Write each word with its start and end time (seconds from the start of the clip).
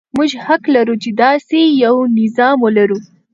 موږ 0.17 0.31
حق 0.45 0.63
لرو 0.75 0.95
چې 1.03 1.09
داسې 1.23 1.59
یو 1.83 1.95
نظام 2.19 2.57
ولرو. 2.61 2.99